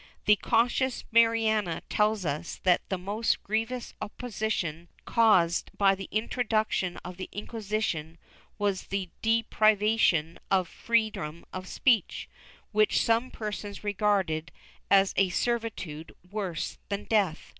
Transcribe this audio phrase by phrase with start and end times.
[0.21, 6.97] ^ The cautious Mariana tells us that the most grievous oppression caused by the introduction
[7.05, 8.17] of the Inquisition
[8.57, 12.27] was the deprivation of free dom of speech,
[12.71, 14.51] which some persons regarded
[14.89, 17.41] as a servitude worse than death.